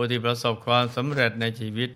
[0.00, 1.90] ผู้ที่ประสบความสำเร็จในชีวิต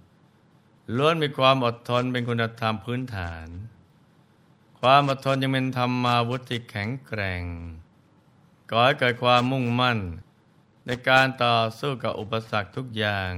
[0.97, 3.47] ล้วนมีความอดทนเป็นคุณธรรมพื้นฐาน
[4.80, 7.42] ความอดทนยังเป็นธรรมาวุธที่แข็งแกร่ง
[8.70, 9.98] ก่อให้เกิดความมุ่งมั่น
[10.87, 13.33] ในการต่อสู้กับอุปสรรคทุกอย่าง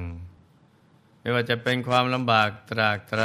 [1.20, 3.22] ไม่ว่าจะเป็นความลำบากตรากตร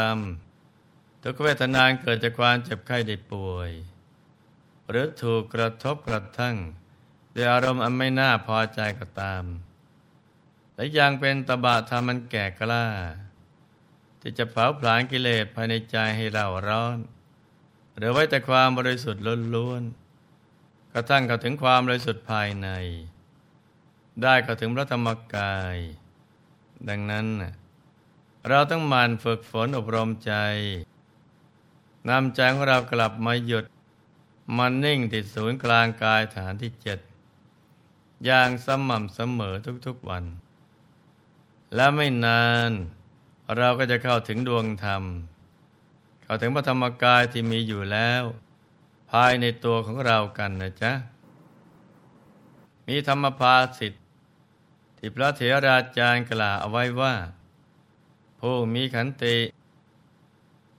[0.61, 3.71] ำทุกเวทนานเกิดจากความเจ็บไข้ได้ป่วย
[4.89, 6.55] หรือถูกกระทบกระทั่ง
[7.35, 9.45] ด้วยอารมณ์อันไม่น่าพอใจก็ตาม
[10.79, 12.85] และยังเป็นตบะธรรมันแก่กล้า
[14.21, 16.97] ที่จะเผาผลาญกิเลสภายในใจให้เราร้อน
[17.97, 19.23] หรือไว้แต่ความบริสุทธิ์
[19.55, 22.69] ล้วนๆกระทั่งเข้าถึงความบริสุทธิ์ภายใน
[24.21, 25.77] ได้เข้าถึงพระธรรมกาย
[26.89, 27.27] ดังนั้น
[28.47, 30.33] เราต้องหมั่นฝึกฝนอบรมใจ
[32.09, 33.65] นำใจของเรากลับมาหยุด
[34.57, 36.99] มันนิ่งติดศูนย์กลางกายฐานที่เจ็ด
[38.25, 39.55] อย่างสม่ำเสมอ
[39.87, 40.25] ทุกๆวัน
[41.75, 42.71] และไม่นาน
[43.57, 45.03] เราก็จะเข้าถึงดวงธรรม
[46.23, 48.23] เข้าถึงพระธรรมกายที่มีอยู่แล้ว
[49.11, 50.91] ภายในตัวของเรากันนะจ๊ะ
[52.87, 54.03] มีธรรมภาสิทธิ์
[54.97, 57.15] ที่พระเถราจารย์กล่าวเอาไว้ว่า
[58.39, 59.37] ผู้มีขันติ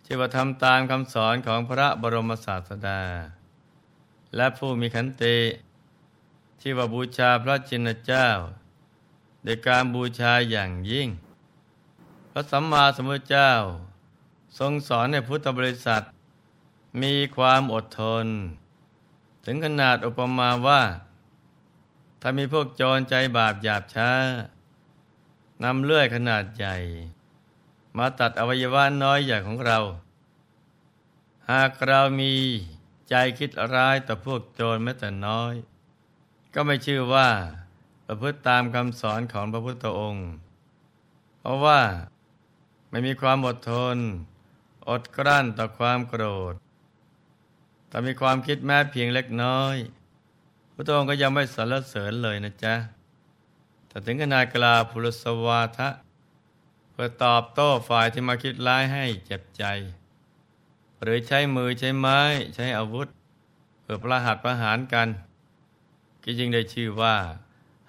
[0.05, 3.03] ที่ว่าทำตามคำสอนของพระบรมศาสดา
[4.37, 5.37] และผู้มีขันติ
[6.61, 8.27] ที่ว่าบูชาพระจินเจ้า
[9.43, 11.09] โดยการบูชาอย่างยิ่ง
[12.31, 13.53] พระสัมมาสัมพุทธเจ้า
[14.59, 16.03] ทรงสอนในพุทธบริษัท
[17.03, 18.27] มีความอดทน
[19.45, 20.83] ถึงขนาดอุปมาว่า
[22.21, 24.11] ถ้ามีพวกโจรใจบาปหยาบช้า
[25.63, 26.77] นำเลื่อยขนาดใหญ่
[27.97, 29.79] มาตัดอวัยวะน้อยใหญ่ของเรา
[31.51, 32.35] หากเรามี
[33.09, 35.55] ใจคิดร้ายต่อพวกโจรแม้แต่น้อย
[36.55, 37.29] ก็ไม่ชื่อว่า
[38.13, 40.29] ประพฤติตามคำสอนของพระพุทธองค์
[41.41, 41.81] เพราะว่า
[42.91, 43.97] ไม่มีความอดทน
[44.89, 46.55] อดกลั้นต่อความโกรธ
[47.89, 49.77] แต่มีความคิดแม้เพียงเล็กน้อย
[50.75, 52.75] พระองค์ก็ยังไม่สรรเสริญเลยนะจ๊ะ
[53.89, 55.89] แต่ถึงขนาดกลาภุรสวาทะ
[56.91, 59.65] เพื่อตอบโต้ฝ่ายที่มาคิดร้ายให้เจ็บใจ
[61.03, 62.21] หรือใช้มือใช้ไม้
[62.55, 63.09] ใช้อาวุธ
[63.83, 65.09] เพื่อประหัตประหารกัน
[66.23, 67.17] ก็ยิงได้ชื่อว่า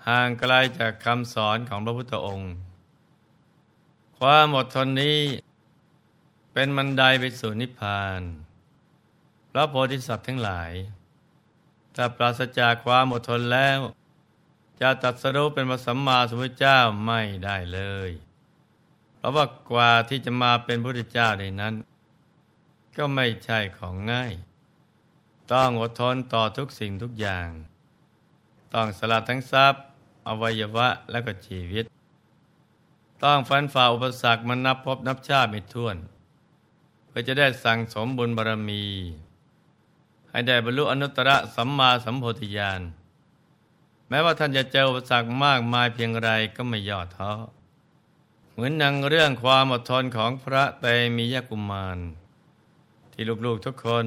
[0.07, 2.53] ห่างไกลจากคำสอนของพระพุทธองค์
[4.17, 5.19] ความอดทนนี้
[6.53, 8.21] เป็นมันไดไปสู่นิพพาน
[9.51, 10.71] พระโพธิสัตว์ทั้งหลาย
[11.95, 13.79] ถ้าปราศจากความอดทนแล้ว
[14.81, 18.11] จะตัดสรุปเป็นพระสัมมาสัมพุทธเจ้าไม่ได้เลย
[19.17, 21.73] เพราะว่ากว่าที่จะมาเป็นพระพุทธเจ้าในนั้น
[22.97, 24.33] ก็ไม่ใช่ของง่าย
[25.53, 27.49] ต้องอดทนต่อทุกสิ่งทุกอย่าง
[28.73, 29.83] ต้องสละทั้งทรัพย์
[30.27, 31.85] อวัยวะและก็ชีวิต
[33.23, 35.97] ต้องฟันฝ่าอุปสรรคมันนับพบนับชาติไม่ถ้วน
[37.07, 38.83] เพื่อจะได้สั่งสมบุญบารมี
[40.29, 42.81] ให้ได้บรรลุอนุตตรสัมมาสัมโพธิญาณ
[44.09, 47.31] แม้ว่าท่านจะเจออุปสรรคมากมายเพียงไรก็ไม่ย่อท้อ
[48.51, 51.97] เหมือนนังเรื่องความอดทนของพระเตมียกุมาร
[53.11, 54.05] ที่ลูกๆทุกคน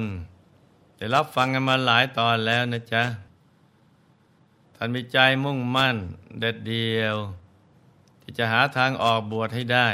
[0.97, 3.03] ได้รับฟังกันมาหลายตอนแล้วนะจ๊ะ
[4.77, 5.97] ท่านมีใจมุ่งมั่น
[6.39, 7.17] เด็ดเดียว
[8.21, 9.89] ที่จะหาทางออกบวชให้ได้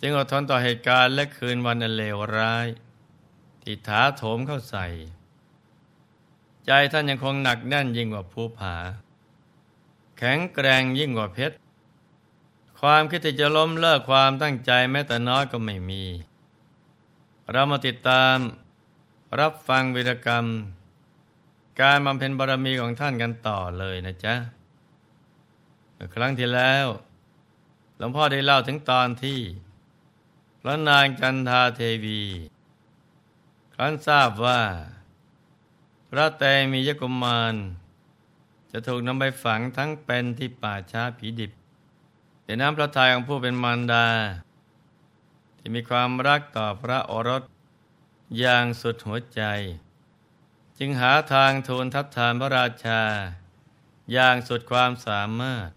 [0.00, 2.66] จึงอดทนต่อเหตุการณ์และคืนวันอันเลวร้าย
[3.62, 4.86] ที่ถาโถมเข้าใส่
[6.66, 8.74] ใจท่านยังคงหนักแน่นยิ่งกว่าภูผา
[10.18, 11.56] แข็งแกร่งยิ่งกว่าเพชร
[12.80, 16.04] ความคิดที่จะล้มเลิกความตั้งใจแม้แต่น้อยก็ไม่มี
[17.50, 18.36] เรามาติดตาม
[19.40, 20.44] รับฟังวิรกรรม
[21.80, 24.34] การบำเพ็ญบารมีของท่านกันต่อเลยนะจ๊ะ
[26.14, 26.86] ครั้งที่แล้ว
[27.96, 29.40] หลวงพ่อได้เล่าถึงตอนที่
[30.60, 32.22] พระนางจันทาเทวี
[33.74, 34.60] ครั้นทราบว่า
[36.10, 37.54] พระแตมียกุมาร
[38.70, 41.52] จะถูกนำไปฝังทั้งเป็นที่ป่าช้าผีดิบ
[42.42, 44.06] เป็นน้ำพระทัยของผู้เป็นมารดา
[45.58, 47.42] ที่มีความรักต่อพระโอรส
[48.38, 49.42] อย่างสุดหัวใจ
[50.78, 53.02] จึงหาทางทูลทัดทานพระราชา
[54.12, 55.68] อย่างสุดความสามารถ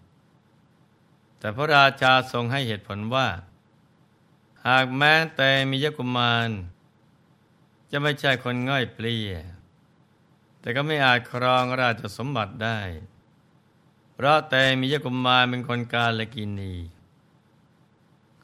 [1.38, 3.28] แต่พระราชาทรงให้เหตุผลว่า
[4.66, 6.50] หากแม้แต่มียกุมาร
[7.90, 9.30] จะไม่ใช่คนง่อยเปลี่ย
[10.60, 12.80] แต่ก็ไม่อาจครองราชสมบัติได้
[14.14, 16.74] เพราะแต่มียกุมารเป็นคนกาลกินี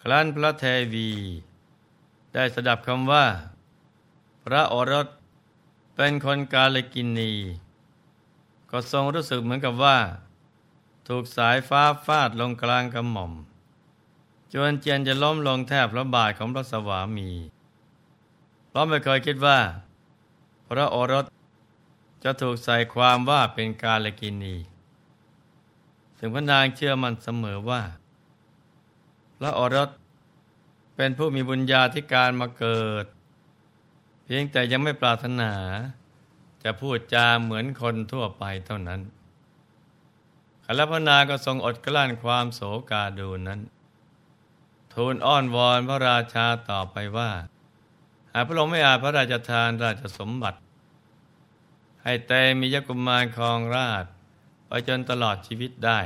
[0.00, 0.64] ครั้นพระเท
[0.94, 1.10] วี
[2.34, 3.26] ได้สดับคำว่า
[4.44, 5.08] พระโอรส
[5.96, 7.32] เป็นคนกาลกินี
[8.70, 9.98] ก็ทรงรู้สึกเหมือนกับว่า
[11.08, 13.32] ถูกสายฟ้าฟาดลงกลางกระหม่อม
[14.52, 17.30] จวนเจียนจะล้มลงแทบพระบาทของพระสวามี
[18.68, 19.58] เพราะไม่เคยคิดว่า
[20.68, 21.24] พระโอรส
[22.24, 24.56] จะถูกใส่ความว่าเป็นกาลกินี
[26.18, 27.82] ถึงพระนางเชื่อมันเสมอว่า
[29.38, 29.90] พระโอรส
[30.96, 33.06] เป็นผู้มีบุญญาธิการมาเกิด
[34.24, 35.52] เพียงแต่ยังไม่ปรารถนา
[36.64, 39.00] จะพูดจาเหมือนคนทั่วไปเท่านั้น
[40.64, 42.60] ขลพนาก็ทรงอดกลั้นความโศ
[42.90, 43.60] กาดูนั้น
[44.92, 47.30] ทูลอ้อนวอนพระราชาต่อไปว่า
[48.32, 50.60] หากพระองค์ไม่อาจพระราชทานราชสมบัติ
[52.02, 54.04] ให้เตมียกุมารครองราช
[54.66, 56.00] ไปจนตลอดชีวิตได้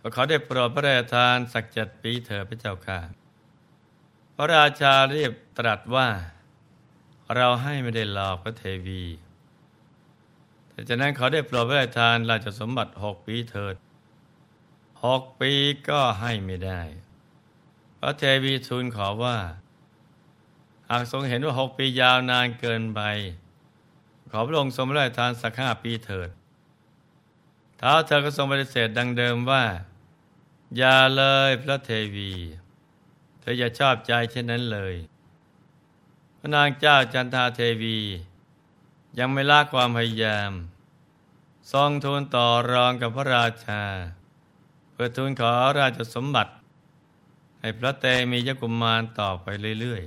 [0.00, 3.00] ก็เขาได้โปรดพระราชทานสักเจ็ดปีเถิดพระเจ้าค่ะ
[4.36, 6.08] พระราชาเรียบตรัสว่า
[7.36, 9.04] เราให้ไม่ได้หลอกพระเทวี
[10.68, 13.74] แต่จากนั้นเขาได้โปรดพระราชทานราชสมบัติหกปีเถิด
[15.04, 15.52] หกปี
[15.88, 16.80] ก็ให้ไม่ได้
[18.00, 19.38] พระเทวีทูลขอว่า
[20.90, 23.00] หากทรงเห็นว่าหกปียาวนานเกินไป
[24.30, 26.30] ขอพระองค์ทรงพระราชทานสักห้าปีเถิด
[27.80, 29.64] ท้าเธอก็ทรงปฏิเสธดังเดิมว่า
[30.76, 32.32] อย่าเลยพระเทวี
[33.40, 34.94] เธออย่าชอบใจเช่นนั้นเลย
[36.42, 37.98] พระนางเจ้าจันทาเทวี
[39.18, 40.52] ยังไม่ละความพยายาม
[41.72, 43.82] ทรงทูลต่อรองกับพระราชา
[44.92, 46.52] เพื่อทูลขอราชสมบัติ
[47.60, 49.46] ให้พระเตมียกุมมารต่อไป
[49.80, 50.02] เรื่อย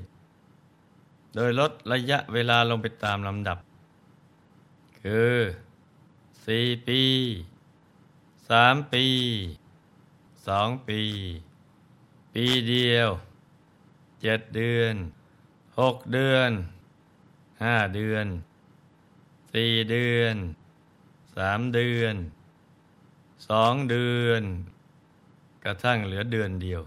[0.65, 3.57] ๆ โดยลดระยะเวลาลงไปตามลำดับ
[5.01, 5.35] คือ
[6.45, 7.01] สี่ปี
[8.49, 9.05] สามปี
[10.47, 11.01] สองปี
[12.33, 13.09] ปีเดียว
[14.21, 14.95] เจ็ดเดือน
[15.79, 16.51] หกเดือน
[17.63, 18.25] ห้าเดือน
[19.53, 20.35] สี่เดือน
[21.35, 22.15] สามเดือน
[23.49, 24.41] สองเดือน
[25.63, 26.81] กระทั่งเหลือเดือนเดียว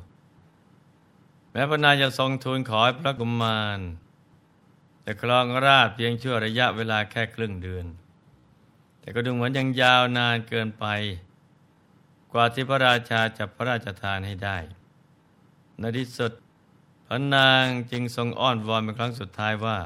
[1.53, 3.79] แม้พระนายจะทรงทูลขอให้พระกุมาร
[5.03, 7.87] แต่ครองราชเพียงชั่วระยะเวลาแค่ครึ่งเดือน
[9.00, 10.87] แต่ก็ดูเหมือนยังยาวนานเกินไป
[12.32, 14.59] กว่าที่พระราชาจะพระราชทานให้ได้
[15.79, 16.32] ในที่สุด
[17.06, 19.79] พระนางจึงทรงอ้อนวอนเป็นครั้งสุดท้ายว่า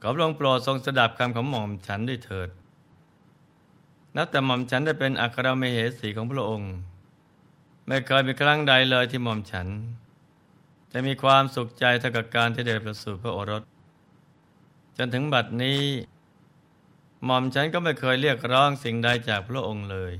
[0.00, 2.48] ขอพระองค์โปรดทรงสดับคำของหม่อมฉันด้วยเถิด
[4.16, 6.72] นับแต่หม่อมฉันได้เป็นอัครมเหสีของพระองค์
[7.86, 9.68] ไม่เคยมีครั้งใดเลยที่หม่อมฉัน
[10.92, 13.62] จะมีความสุขใจเท่ากับการที่ได้ประสูติพระโอรส
[14.96, 15.80] จนถึงบัดนี้
[17.24, 20.12] หม่อมฉันก็ไม่เคยเรียกร้องสิ่งใดจากพระองค์เลย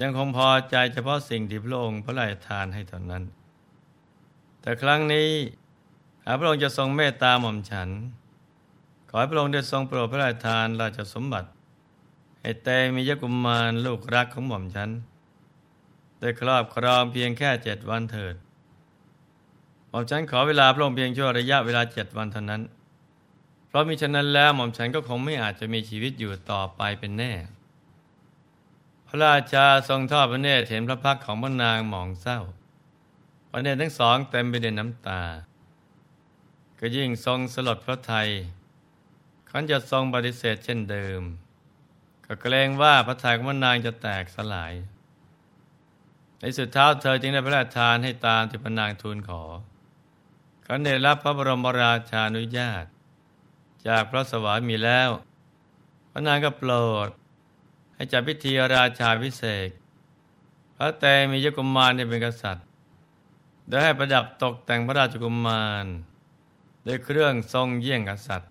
[0.00, 3.24] ยังคงพอใจเฉพาะสิ่งที่พระองค์พระราชทานให้เท่านั้น
[4.60, 5.30] แต่ครั้งนี้
[6.24, 7.88] หากพระองค์จะทรงเมตตาหม่อมฉัน
[9.08, 11.48] ขอให้พระองค์ได้ทรงโปรดพระราชทานราชสมบัติ
[12.40, 14.90] ให้เตมียกุมมารลูกรักของหม่อมฉัน
[16.20, 18.34] ได้ครอบครองเพียงแค่เจ็ดวันเถิด
[19.88, 22.62] หม่อมฉันขอเวลาพระองค์เพียงชั่วระยะเวลาเจ็ดวันเท่านั้น
[23.68, 27.32] เพราะมิฉะนั้นแล้วหม่อมฉันก็คงไม่อาจจะมีชีวิตอยู่ต่อไปเป็นแน่
[29.06, 32.40] พระราชาทรงทอดพระเนตรเห็นพระพักของพระนางหมองเศร้า
[33.50, 35.22] พระเนตรทั้งสองเต็มไปด้วยน้ำตา
[36.78, 38.28] ก็ยิ่งทรงสลดพระไทย
[39.50, 41.22] ขันจะทรงปฏิเสธเช่นเดิม
[42.26, 44.72] ก็เกรงว่าพระทัยของพระนางจะแตกสลาย
[46.38, 49.42] ในสุดท้ายเธอจึงได้พระราชทานให้ตามที่พระนางทูลขอ
[50.66, 52.84] ขันได้รับพระบรมราชานุญาต
[53.86, 55.10] จากพระสวามีแล้ว
[56.10, 56.72] พระนางก็โปร
[57.06, 57.08] ด
[57.94, 59.68] ให้จัดพิธีราชาพิเศษ
[60.76, 62.69] พระเตมียกุมารที่เป็นกษัตริย์
[63.70, 65.86] โดยให้ประดับตกแต่งพระราชกุมาร
[66.86, 68.50] ด้วยเครื่องทรงเยี่ยงกษัตริย์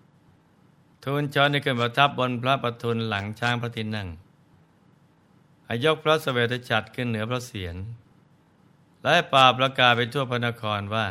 [1.04, 4.08] ทูลจอได้ขึ้นประทับบนพระประทุนหลังช้างพระทินั่ง
[5.64, 7.76] ให้ยกพระสเสวตฉัตรขึ้นเหนือพระเศียร
[9.02, 11.06] และป่าประกาศไปทั่วพระนครว่า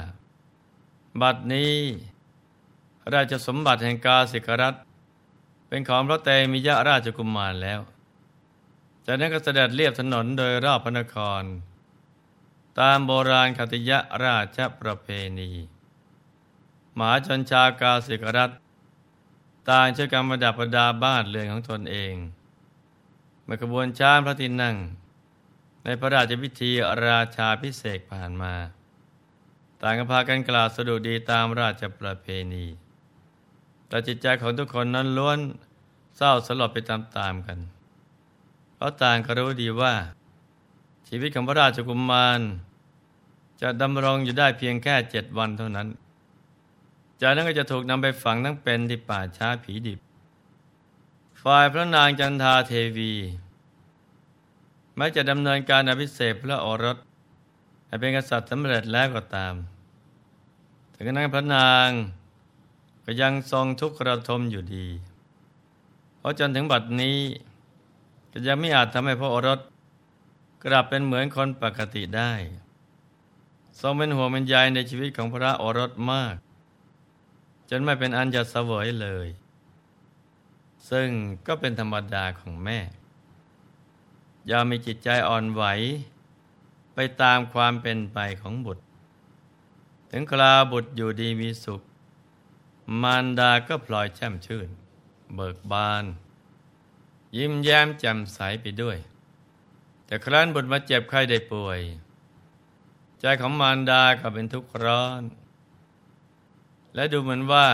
[1.21, 1.73] บัดนี้
[3.13, 4.75] ราชสมบัติแห่งกาสิกรัฐ
[5.67, 7.79] เป็นของพระเตมิยะราชกุมารแล้ว
[9.05, 11.43] จากนั้นก็เสด็จเรียบถนนโดยรอบพระนคร
[12.79, 15.07] ตามโบราณคติยะราชประเพ
[15.39, 15.51] ณี
[16.95, 18.51] หมาชนชากาสิกรัฐ
[19.69, 22.13] ต่างช่วยกันประดับประดาบ้านเรือนของตนเอง
[23.43, 24.75] เมื่อกระบวนช้างพระทินั่ง
[25.83, 26.71] ในพระราชพิธี
[27.07, 28.53] ราชาพิเศษผ่านมา
[29.81, 32.65] ต่างกันพากันกล่าวสดุดีตามราชประเพณี
[33.87, 35.39] แต่จิตใจของทุกคนนั้นล้วน
[36.17, 37.59] เศร้าสลดไปตามๆกัน
[38.75, 39.93] เพราะต่างก็รู้ดีว่า
[41.07, 42.41] ชีวิตของพระราชกุมมาร
[43.61, 45.87] จะดำรงอยู่ได้เพียงแค่เจ็ดวันเท่านั้น
[47.21, 49.99] จากนั้นก็จะถูกนำไปฝังทั้งเป็นที่ป่าช้าผีดิบ
[51.41, 53.13] ฝ่ายพระนางจันทาเทวี
[54.95, 56.97] แม้จะดำเนินการอภิเษกพระโอรส
[57.87, 59.53] ให้เป็นกษัตริย์สำเร็จแล้วก็ตาม
[60.93, 61.89] ถึงนั้นพระนาง
[63.05, 64.87] ก็ยังทรงทุกข์ระทมอยู่ดี
[66.17, 67.19] เพราะจนถึงบัดนี้
[68.31, 69.59] ก็ยังไม่อาจทำให้พระโอรส
[70.63, 72.31] กลับเป็นเหมือนคนปกติได้
[73.81, 76.35] ทรงเป็นห่วงเป็นใยในชีวิตของพระโอรสมาก
[77.69, 79.27] จนไม่เป็นอันจะเสวยเลย
[80.89, 81.09] ซึ่ง
[81.47, 82.79] ก็เป็นธรรมดาของแม่
[84.49, 85.63] ยอมมีจิตใจอ่อนไหว
[86.93, 88.83] ไปตามความเป็นไปของบุตร
[90.11, 91.81] ถึงคราบุตรอยู่ดีมีสุข
[93.01, 94.69] มารดาก็พลอยแช่มชื่น
[95.35, 96.05] เบิกบาน
[97.37, 98.97] ยิ้มแย้มแจ่มใสไปด้วย
[100.05, 101.79] แต่ครั้นบุตรมาเจ็บไข้ได้ป่วย
[103.21, 105.21] ใจของมารดาก็เป็นทุกข์ร้อน
[106.95, 107.69] และดูเหมือนว่า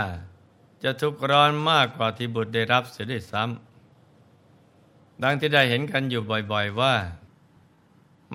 [0.84, 6.22] จะทุกข์ร้อนมากกว่าที่บุตรได้รับเสียด้วยซ้ำดังที่ได้เห็นกันอยู่
[6.52, 6.96] บ่อยๆว่า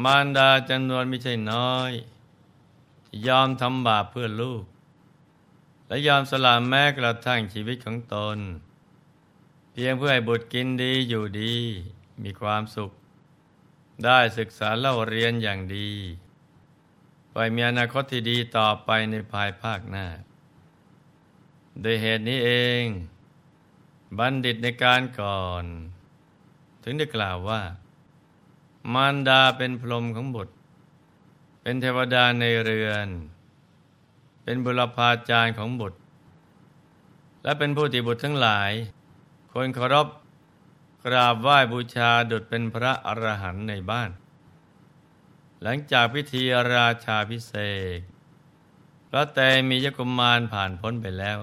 [0.05, 1.93] มารดาจำนวนไม่ใช่น้อย
[3.27, 4.65] ยอมทำบาปเพื่อลูก
[5.89, 8.39] และยอมสละแม้กระทั่งชีวิตของตน
[9.73, 11.55] เพียงเพื่อให้บุตรกินดีอยู่ดี
[12.23, 12.91] มีความสุข
[14.05, 15.91] ได้ศึกษาเล่าเรียนอย่างดี
[17.33, 20.07] ไปมีอนาคตที่ดีต่อไปในภายภาคหน้า
[21.81, 22.51] โดยเหตุนี้เอ
[22.83, 22.85] ง
[24.19, 25.65] บัณฑิตในการก่อน
[26.83, 27.61] ถึงได้กล่าวว่า
[28.95, 30.55] มารดาเป็นพรหมของบุตร
[31.63, 33.09] เป็นเทวดาในเรือน
[34.43, 35.99] เป็นบุรพาจารย์ของบุตร
[37.45, 38.73] และเป็นผู้ที่บุตรทั้งหลาย
[39.53, 40.09] ควรเคารพ
[41.05, 44.11] กราบไหว้บูชาดุจเป็นพระอรหันต์ในบ้าน
[45.65, 46.43] หลังจากพิธี
[46.75, 47.53] ราชาพิเศ
[47.99, 48.01] ษ
[49.11, 51.39] พระแต่มียกุมารผ่านพ้นไปแล้ว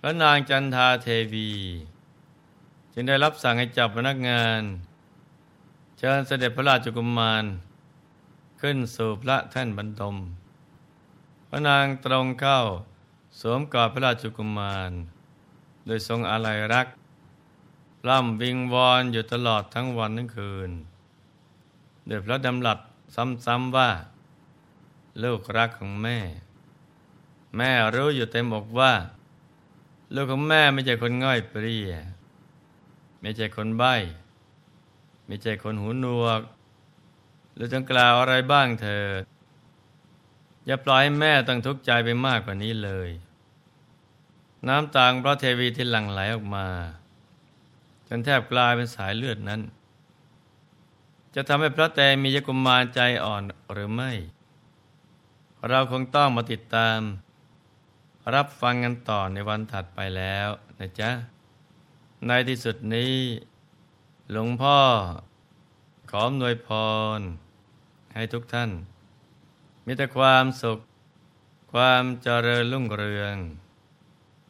[0.00, 1.52] พระนางจันทาเทวี
[2.92, 4.60] จึงได้รับสั่งให้จับพนักงาน
[5.98, 7.44] เชิญเสด็จพระราชกุมาร
[8.60, 10.16] ขึ้นสู่พระแท่นบรรทม
[11.48, 12.60] พระนางตรงเข้า
[13.40, 14.90] สวมกอดพระราชกุมาร
[15.86, 16.86] โดยทรงอาลัยรัก
[18.08, 20.72] ล่ำวิงวอนอยู่ตลอดทั้งวันทั้งคืน
[22.06, 22.78] โดยพระดำรัส
[23.46, 23.90] ซ้ำๆว่า
[25.22, 26.18] ลูกรักของแม่
[27.56, 28.92] แม่รู้อยู่เต็มอกว่า
[30.14, 31.92] ลูกของแม่ไม่ใช่คนง่อยเปรี้ย
[33.20, 33.94] ไม่ใช่คนใบ้
[35.26, 36.40] ไม่ใช่คนหูหนวก
[37.54, 39.22] หรือจงกล่าวอะไรบ้างเถิด
[40.66, 43.10] อย่าปล่อยให้แม่ต้องทุกข์ใจไปมากกว่านี้เลย
[44.68, 46.66] น้ำตางพระเทวีที่หลั่งไหลออกมา
[48.08, 49.60] จนแทบกลายเป็นสายเลือดนั้น
[51.34, 54.12] จะทำให้พระแตมียกุมารใจอ่อนหรือไม่
[55.68, 56.98] เราคงต้องมาติดตาม
[58.34, 60.48] รับฟังกันต่อในวันถัดไปแล้ว
[60.78, 61.10] นะจ๊ะ
[62.26, 63.14] ในที่สุดนี้
[64.30, 64.78] หลวงพ่อ
[66.10, 66.68] ขออำนวยพ
[67.18, 67.20] ร
[68.14, 68.70] ให้ทุกท่าน
[69.86, 70.78] มีแต่ความสุข
[71.72, 73.36] ความเจริญรุ่งเรือง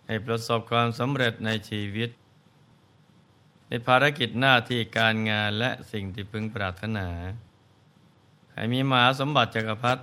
[0.07, 2.11] ให้ประสบความสำเร็จในชีวิต
[3.75, 7.09] ในภารกิจหน้าที่การงานและสิ่งที่พึงปรารถนา
[8.53, 10.03] ให้มีมหาสมบัติจักรพรรดิ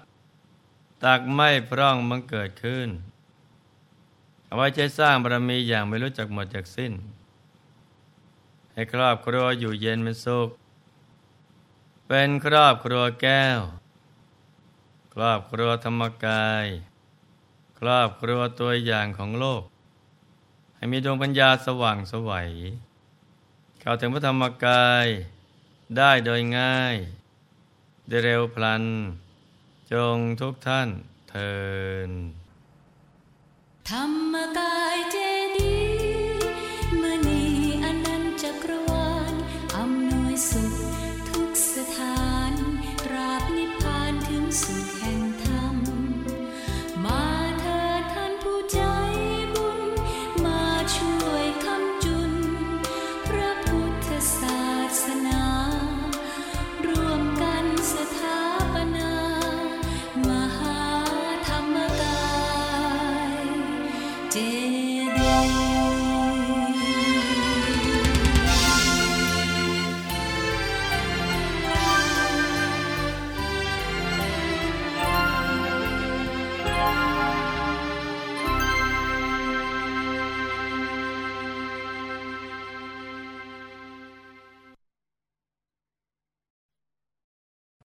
[1.03, 2.89] ตักไม่พร่องบังเกิดขึ้น
[4.45, 6.93] เอาไว้ใช้สร้างบารมีอย่างไม่รู้จักหมดจากสิ้น
[8.73, 10.49] ให้ครอบครัวอยู่เย็นเป็นสุข
[12.07, 13.59] เป็นครอบครัวแก้ว
[15.13, 16.65] ครอบครัวธรรมกาย
[17.79, 19.63] ครอบครัวตัวอย่างของโลก
[20.75, 22.51] ให้มีดวงปัญญาสว่างสวัย
[23.83, 25.07] เข้าถึงพระธรรมกาย
[25.97, 26.95] ได้โดยง่าย
[28.07, 28.83] ได้เร็วพลัน
[29.91, 30.89] จงทุกท่าน
[31.29, 31.53] เทิ
[32.09, 32.11] น
[33.89, 35.17] ธรรมกายเจ
[35.57, 35.75] ดี
[37.01, 37.43] มณี
[37.83, 39.33] อนันจักรวาล
[39.77, 40.73] อำนวยสุข
[41.29, 42.53] ทุกสถาน
[43.11, 44.90] ราบนิพพานถึงสุด